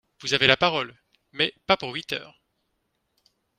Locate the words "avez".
0.33-0.47